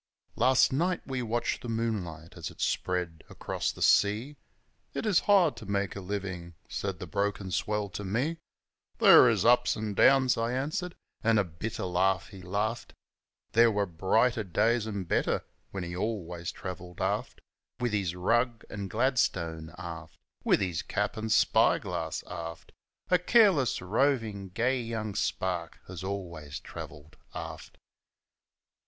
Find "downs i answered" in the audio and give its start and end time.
9.95-10.95